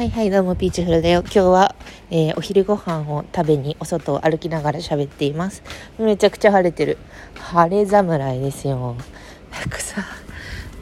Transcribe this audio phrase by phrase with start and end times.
[0.00, 1.20] はいはいどうもピーチフルだよ。
[1.20, 1.74] 今日は、
[2.10, 5.62] えー、お昼ご飯を食べにお外を歩きながら喋っています。
[5.98, 6.96] めちゃくちゃ晴れてる。
[7.34, 8.96] 晴れ侍ですよ。
[9.52, 10.02] なんかさ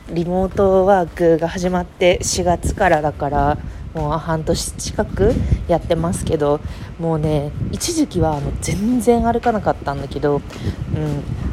[0.09, 3.59] リモートワークが始まって4月からだから
[3.93, 5.33] もう半年近く
[5.67, 6.61] やってますけど
[7.01, 10.43] もうね一時期はもう全然歩かなかったんだけどうん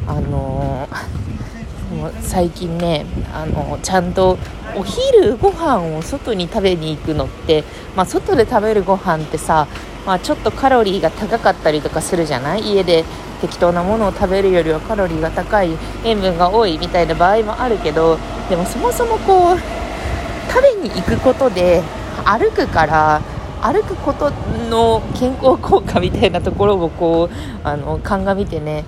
[0.06, 1.55] あのー、
[1.96, 4.38] もう最近ねあの、ちゃんと
[4.76, 7.64] お昼ご飯を外に食べに行くのって、
[7.96, 9.66] まあ、外で食べるご飯ってさ、
[10.04, 12.74] まあ、ちょっとカロリーが高かったりとかするじゃない？
[12.74, 13.04] 家で
[13.40, 15.70] 適当なものを食べるよりはカロリーが高い
[16.04, 18.18] 塩分が多いみたいな場合もあるけど
[18.48, 19.58] でもそもそもこう
[20.50, 21.82] 食べに行くことで
[22.24, 23.20] 歩くから
[23.60, 24.30] 歩くこと
[24.70, 28.84] の健康効果みたいなところをこうあの鑑みてね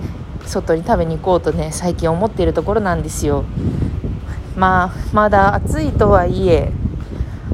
[0.48, 3.44] 外に食べに行こうとね最近思っているところなんですよ。
[4.56, 6.72] まあまだ暑いとはいえ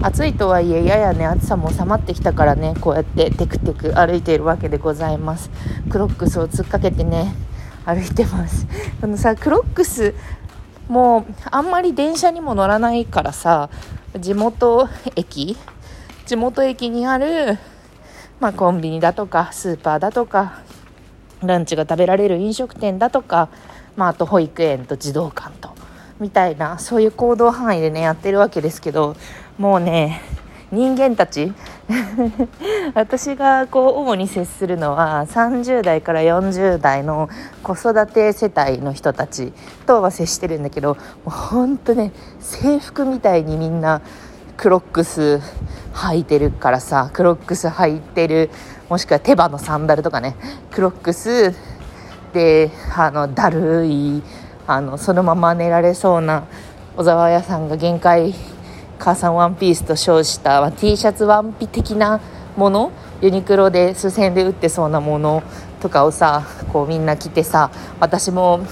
[0.01, 5.51] 暑いとはいえややね暑さも収まってきたからねこうやってテクテク歩いているわけでございます
[5.91, 7.35] クロックスを突っかけてね
[7.85, 8.67] 歩いてます
[9.03, 10.15] あのさクロックス
[10.89, 13.71] もうあんまり電車にも乗らないからさ
[14.19, 15.57] 地元駅
[16.27, 17.59] 地元駅にある、
[18.41, 20.63] まあ、コンビニだとかスーパーだとか
[21.47, 23.49] ランチが食べられる飲食店だとか、
[23.97, 25.71] まあ、あと保育園と児童館と
[26.21, 29.17] みたいなそういう行動範囲でねやってるわけですけど
[29.59, 30.21] もうね
[30.71, 31.53] 人間たち
[32.95, 37.29] 私がこう主に接するのは30代から40代の
[37.63, 39.53] 子育て世帯の人たち
[39.87, 44.01] とは接してるんだけどもうほんとね制服みたいにみんな
[44.57, 45.41] クロックス
[45.93, 48.51] 履いてるからさクロックス履いてる
[48.89, 50.37] もしくは手羽のサンダルとかね。
[50.71, 51.55] クロックス。
[52.33, 54.23] であのだるい。
[54.67, 56.45] あのそのまま寝られそうな
[56.97, 58.35] 小沢屋さんが限界。
[58.99, 62.21] 母さんワンピースと称した、まあ、T シャツワンピ的な
[62.57, 62.93] もの。
[63.21, 65.43] ユニクロで数千円で売ってそうなもの
[65.81, 67.71] とかをさこうみんな着てさ
[68.01, 68.67] 私も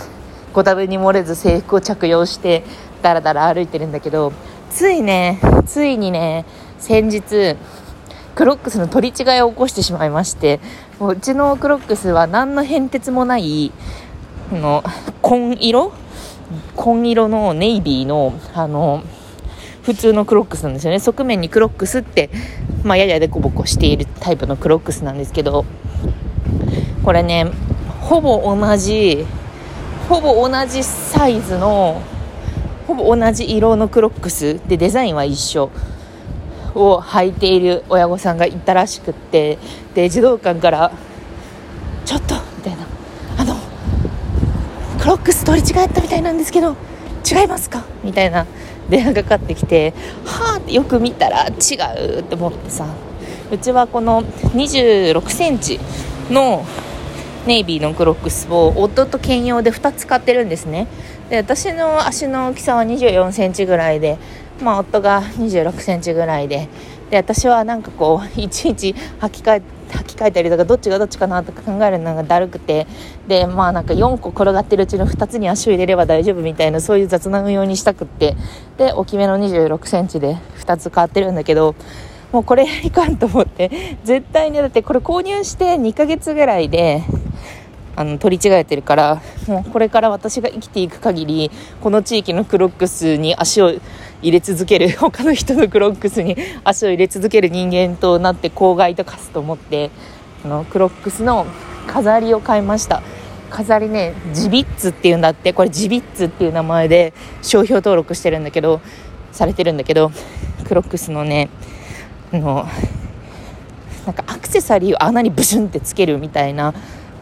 [0.53, 2.65] ご多分に漏れず制服を着用して
[3.01, 4.33] だらだら歩いてるんだけど
[4.71, 6.45] ついねついにね
[6.79, 7.57] 先日
[8.35, 10.61] クロックスの取り違いを起こしてしまいまして
[10.99, 13.73] もううちのクロックスは何の変哲もない
[14.51, 14.83] の
[15.21, 15.93] 紺色？
[16.77, 19.03] 紺色のネイビーのあの
[19.83, 21.01] 普通のクロックスなんですよね。
[21.01, 22.31] 側面にクロックスって、
[22.85, 25.65] まあ、ややでこぼこしているタイプのクロックスなんですけど
[27.03, 27.51] これね
[28.01, 29.27] ほぼ同じ
[30.09, 32.01] ほぼ同じサイズの
[32.87, 35.71] ほぼ同じ色のクロックスでデザインは一緒。
[36.75, 39.59] を履いている親御さんがいたらしくって
[39.95, 40.93] で児童館から
[42.05, 42.87] 「ちょっと」みたいな
[43.39, 43.57] 「あの
[45.01, 46.77] クロックス取り違ったみたいなんですけど
[47.31, 48.47] 違いますか?」みたいな。
[48.91, 49.95] 電話がかかってきて
[50.25, 51.53] はあってよく見たら違
[51.97, 52.87] うって思ってさ。
[53.53, 55.79] うちはこの2 6センチ
[56.31, 56.65] の
[57.47, 60.87] ネイビーのクロックスを夫と兼用で2つ買ってるんですね。
[61.29, 64.17] で私の足の大きさは2 4センチぐらいで、
[64.63, 66.69] まあ、夫が2 6センチぐらいで
[67.11, 69.63] で私はなんかこう いちいち履き替え
[69.93, 72.87] 履き替えたりとかどっちがどっちかなとか考えるのがだるくて
[73.29, 78.35] でまあなんか4個転がってるうちの2つに足を入れれば大丈夫みたいなそういう雑な運用にしたくって
[78.79, 81.75] で大きめの2 6センチで2つ買ってるんだけど
[82.33, 83.71] もうこれいかんと思って
[84.05, 87.03] 絶対にだってこれ購入して2ヶ月ぐらいで
[87.95, 91.51] あの取り違えてるからもうこれから私が生きていく限り
[91.83, 93.73] この地域のクロックスに足を
[94.23, 99.91] 入れ続ける 他の人のクロックスに足を入れ続ける人間となって公害と化すと思って
[100.45, 101.47] あのクロックスの
[101.87, 103.03] 飾りを買いました。
[103.51, 107.13] 飾りねジビッツっていうんだってこれジビッツっていう名前で
[107.43, 108.81] 商標登録してるんだけど
[109.31, 110.11] されてるんだけど
[110.65, 111.51] クロックスのね
[112.33, 112.67] あの
[114.07, 116.73] なんかアクセサリーを穴にブシュンってつけるみたいな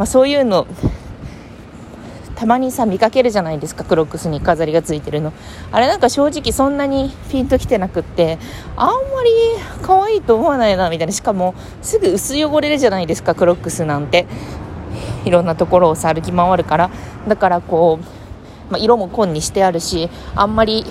[0.00, 0.66] まあ、そういうの
[2.40, 5.34] たまにさ見かけるじゃないですかクロックスに飾りがついてるの。
[5.72, 8.38] あれなんか正直そんなにピンときてなくって
[8.76, 9.30] あんまり
[9.82, 11.12] 可愛いと思わないなみたいな。
[11.12, 14.26] しかもすぐ薄汚れるじゃないですかクロックスなんて。
[15.26, 16.90] いろんなところをさ歩き回るから。
[17.28, 20.86] だからこう、まあ、色も紺にしてあるしあんまり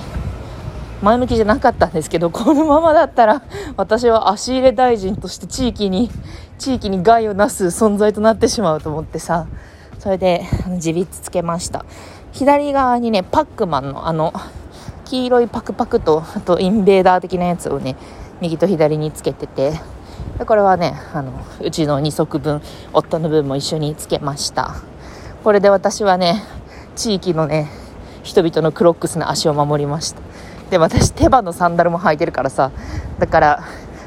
[1.02, 3.42] 前向きじゃなかったんですけどこのままだったら
[3.76, 6.12] 私は足入れ大臣として地域に
[6.60, 9.48] 地域に害をなす存在となってしまうと思ってさ。
[10.00, 11.86] それで自立つけました。
[12.32, 14.34] 左側にねパックマンのあの
[15.06, 17.96] 黄色いパクパクとあとインベーダー的なやつをね
[18.42, 19.74] 右と左につけてて
[20.38, 22.62] でこれはねあのうちの2足分
[22.94, 24.76] 夫の分も一緒につけました。
[25.44, 26.44] これで私はね
[26.96, 27.70] 地域のね
[28.24, 30.22] 人々のクロックスの足を守りました。
[30.70, 32.72] で私手羽のサンダルも履いてるからさ
[33.18, 33.64] だから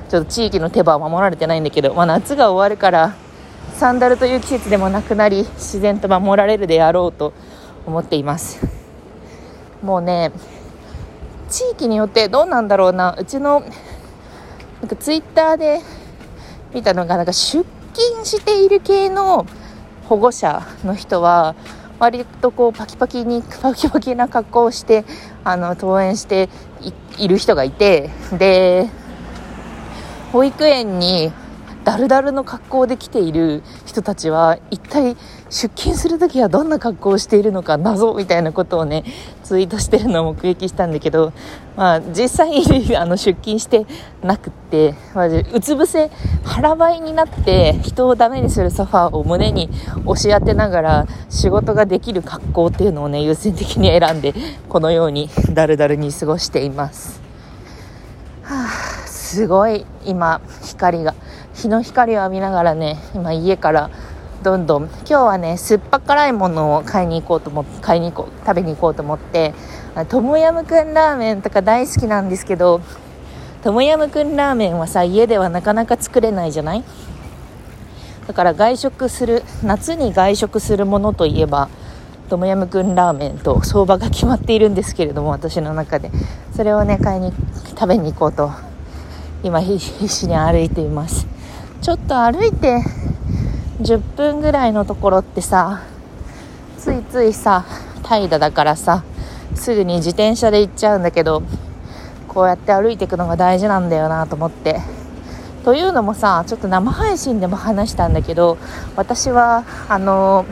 [0.08, 3.16] ちょっと地域の手羽は守られてないんだけど、まあ、夏が終わるから
[3.78, 7.32] サンダルという季節でもなくなり自然と守られるであろうと
[7.86, 8.60] 思っています。
[9.82, 10.30] もうね
[11.48, 13.16] 地域によってどうなんだろうな。
[13.18, 13.60] うちの
[14.80, 15.80] なんかツイッターで
[16.72, 19.46] 見たのがなんか出勤している系の
[20.08, 21.54] 保護者の人は
[21.98, 25.04] 割とこうパキパキにパキパキな格好をして
[25.44, 26.48] あの登園して
[27.18, 28.88] いる人がいてで
[30.32, 31.30] 保育園に
[31.84, 35.16] ダルダルの格好で来ている人たちは一体
[35.50, 39.04] 出勤する時はどんな格好をしているのか謎みたいなことをね
[39.42, 41.32] ツイートしてるのを目撃したんだけど、
[41.76, 43.84] まあ、実際あの出勤して
[44.22, 46.10] なくって、まあ、うつ伏せ
[46.44, 49.68] 腹ばいになって人をダメにするソファーを胸に
[50.06, 54.34] 押し当てながら仕事ができる格好っていうのをね優先的に選んで
[54.68, 57.20] このようにダルダルに過ごしています。
[58.42, 61.14] はあ、すごい今光が。
[61.62, 63.90] 日の光を浴びながらね今家から
[64.42, 69.54] どんどん今日はね酸っぱ辛いものを買いに行こうと思って買いに行こう食べに行こうと思って
[70.08, 72.80] トムヤムクンラーメンとか大好きなんですけど
[73.62, 76.82] トムヤムクンラーメンはさ家ではなかなか作れないじゃない？
[78.26, 81.68] だから外食する夏に外食するものといえば
[82.28, 86.10] トムヤムクンラーメンと相場が決まっているんですけれども私の中で。
[86.56, 87.32] それをね買いに
[87.68, 88.50] 食べに行こうと
[89.42, 91.31] 今必死に歩いています。
[91.82, 92.80] ちょっと歩いて
[93.80, 95.82] 10分ぐらいのところってさ
[96.78, 97.66] ついついさ
[98.04, 99.02] 怠惰だからさ
[99.56, 101.42] すぐに自転車で行っちゃうんだけど
[102.28, 104.80] こうやって歩いていくのが大事なんだよなと思って。
[105.64, 108.58] というのもさちょっと生配信でも話したんだけど
[108.96, 110.44] 私はあの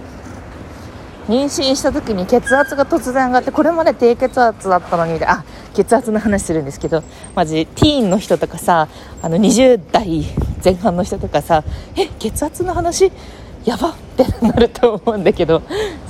[1.26, 5.44] 妊娠した時に血圧が突然上がってこれまで低血圧だったのにあ
[5.74, 7.02] 血圧の話するんですけど
[7.34, 8.88] マジティーンの人とかさ
[9.20, 10.24] あの20代
[10.64, 11.64] 前半の人とかさ
[11.96, 13.10] え血圧の話？
[13.64, 15.62] やばってなると思うんだけど。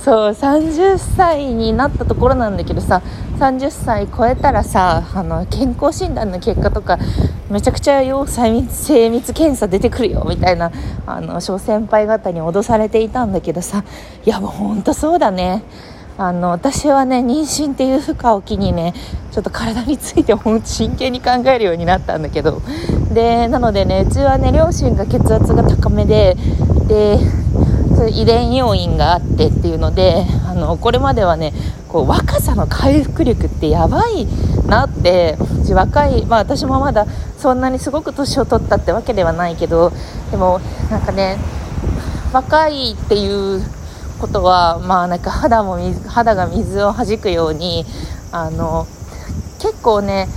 [0.02, 3.02] そう30歳になったところなんだけどさ
[3.38, 6.98] 30歳超えたらさあの健康診断の結果とか
[7.50, 8.62] めちゃくちゃ要精
[9.10, 10.72] 密検査出てくるよみたいな
[11.06, 13.84] あの小先輩方に脅されていたんだけどさ
[14.24, 15.62] いやもう本当そうだね。
[16.20, 18.92] あの私はね妊娠っていう負荷を機にね
[19.32, 22.60] ちょっと体について本真剣に考えるようになったんだけど。
[23.14, 26.36] でなのでねうちはね両親が血圧が高めで
[26.86, 27.18] で
[27.96, 31.52] そういう遺伝要因があってっていうのであのこれまではね
[31.88, 34.26] こう若さの回復力ってやばい
[34.66, 35.38] なって
[35.72, 37.06] 若い、まあ、私もまだ
[37.38, 39.90] そんなにすごく年を取ったってわけではないけど
[40.30, 41.38] でもなんかね
[42.32, 43.79] 若いっていう
[44.20, 47.84] ことは、まあ、なんか肌も肌が水を弾くように
[48.30, 48.86] あの
[49.58, 50.28] 結構ね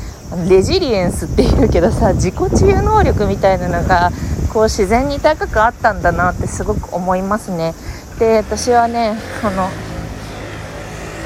[0.49, 4.11] レジリエンスっていうけどさ自己治癒能力みたいなのが
[4.51, 7.73] こう自然に高くあったんだなってすごく思いますね。
[8.19, 9.69] で私はねこの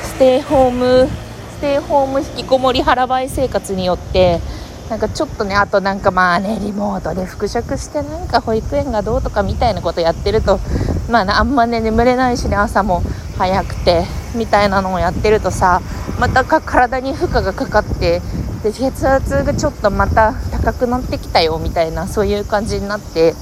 [0.03, 1.07] ステイホーム
[1.57, 4.39] ステイホーム引きこもり腹ばい生活によって
[4.89, 10.59] なんかちょっとねあとなんかまあねリモートで復職してなんか保育園がどうとかみたいなことやってると
[11.09, 13.01] まあ、あんまね眠れないしね朝も
[13.37, 14.03] 早くて
[14.35, 15.81] みたいなのをやってるとさ
[16.19, 18.21] またか体に負荷がかかって
[18.63, 23.33] で血圧がちょっとまた高くなってきたよみたいなそういう感じになって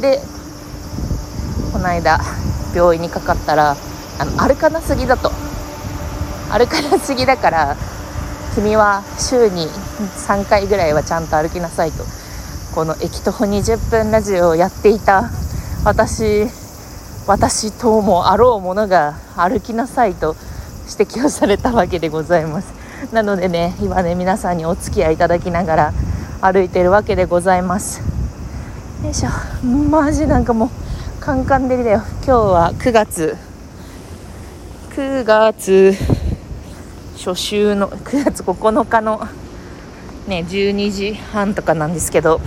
[0.00, 0.20] で
[1.72, 2.20] この間
[2.74, 3.76] 病院にかかったら
[4.18, 5.30] あの歩かなすぎだと。
[6.50, 7.76] 歩かなすぎだから
[8.56, 12.04] 君は週に3回ぐらいはちゃんと歩きなさいと。
[12.74, 15.30] この駅徒歩20分ラジオをやっていた
[15.84, 16.46] 私
[17.30, 20.34] 私ともあろうものが歩きなさいと
[20.98, 22.74] 指摘をされたわけでございます。
[23.12, 25.92] なのでね今ね皆さんにお付き合いいただきながら
[26.40, 28.00] 歩いてるわけでございます。
[29.04, 29.28] よいしょ。
[29.64, 30.70] マジなんかもう
[31.20, 32.02] カンカン照りだよ。
[32.24, 33.36] 今日は9月。
[34.96, 35.94] 9月。
[37.16, 39.20] 初秋の9月9日の
[40.26, 42.40] ね12時半とかなんですけど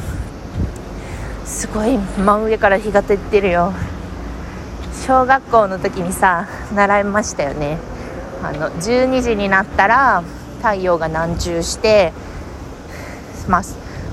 [1.46, 3.72] すごい真上から日が照ってるよ。
[4.94, 7.78] 小学校の時にさ習いましたよね。
[8.42, 10.24] あの12時になったら
[10.60, 12.14] 太陽が南中して、
[13.48, 13.62] ま、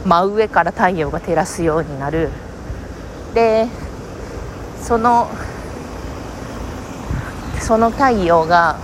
[0.04, 2.30] 真上から太陽が照らすようになる。
[3.34, 3.68] で
[4.80, 5.28] その
[7.60, 8.76] その太陽が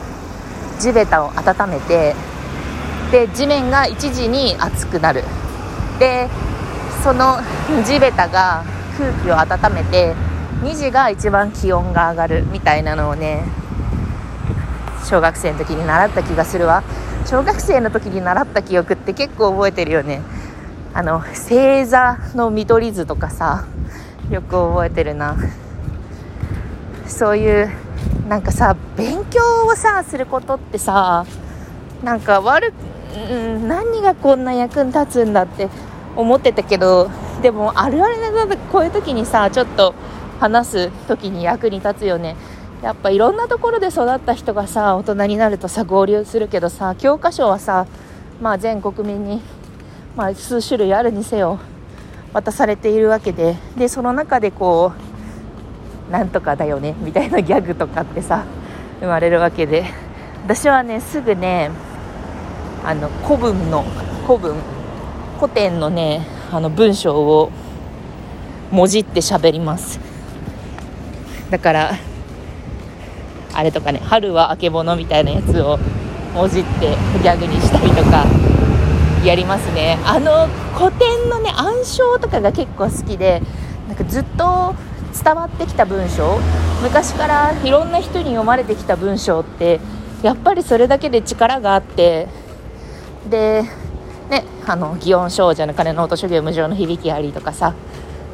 [0.79, 2.15] 地べたを温めて
[3.11, 5.25] で地面が1時に熱くなる。
[5.99, 6.29] で
[7.03, 7.39] その
[7.85, 8.63] 地べたが
[8.99, 10.15] 空気を温めて
[10.63, 13.45] 2時が一番気温が上がるみたいなのをね
[15.05, 16.83] 小学生の時に習った気がするわ。
[17.27, 20.21] 小学生の時に習った記憶って結構覚えてるよね。
[20.95, 23.67] あの星座の見取り図とかさ
[24.31, 25.37] よく覚えてるな。
[27.07, 27.71] そういう
[28.29, 31.25] なんかさ勉強をさすることってさ
[32.03, 32.73] なんか悪
[33.67, 35.69] 何がこんな役に立つんだって
[36.17, 37.09] 思ってたけど
[37.43, 39.95] でもあるあるなこういう時にさちょっと
[40.41, 42.37] 話す時に役に立つよね。
[42.83, 47.87] やっぱいろんなところで育った人がさ大人になるとさ合流するけどさ教科書はさ、
[48.41, 49.41] まあ、全国民に
[50.17, 51.59] まあ、数種類あるにせよ
[52.33, 53.57] 渡されているわけで。
[53.77, 54.93] でその中でこ
[56.09, 58.45] うなんとかだよねみたいなギャグとかってさ
[59.01, 59.85] 生まれるわけで。
[60.45, 61.71] 私はねすぐね
[62.85, 63.85] あの古文の
[64.27, 64.55] 古文
[65.39, 67.51] 古典のねあの文章を
[68.71, 70.06] もじって喋ります。
[71.51, 71.93] だから
[73.55, 75.79] あれとかね「春はあけぼの」みたいなやつを
[76.35, 76.89] もじって
[77.23, 78.27] ギャグにしたりとか
[79.25, 79.99] やりますね。
[80.05, 83.43] あの古典のね暗唱とかが結構好きで
[83.89, 84.75] なんかずっと
[85.25, 86.39] 伝わってきた文章
[86.83, 89.81] 昔からいろんな人に読まれてきた文章って
[90.23, 92.29] やっぱりそれだけで力があって
[93.31, 93.65] で
[94.29, 97.75] ねあの祇園少女の鐘の音諸行無常の響きありとかさ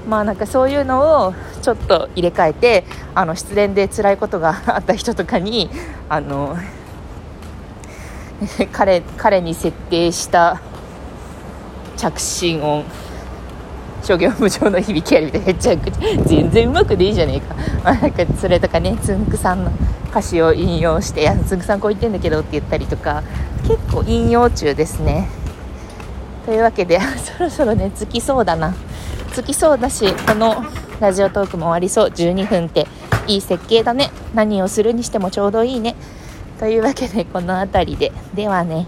[0.08, 5.70] まあなんかそういうのをちょっと入れ替えてあの失恋で辛いことがあった人とかに
[6.08, 6.56] あの
[8.72, 10.60] 彼彼に設定した
[11.96, 12.84] 着信音
[14.02, 17.54] 諸行無常の響きありみたいなめちゃくちゃ全然うまくでいいじゃねえか,
[17.84, 19.70] まあ、なんかそれとかねつんくさんの
[20.10, 23.22] 歌詞を引用して「やつんくさんこう言ってんだけど」って言ったりとか
[23.62, 25.28] 結構引用中ですね。
[26.44, 26.98] というわけで
[27.38, 28.74] そろそろねつきそうだな。
[29.32, 30.64] つきそうだしこの
[31.00, 32.08] ラジオトークも終わりそう。
[32.10, 32.86] 12分って
[33.26, 34.10] いい設計だね。
[34.34, 35.96] 何をするにしてもちょうどいいね。
[36.58, 38.12] というわけでこの辺りで。
[38.34, 38.86] ではね。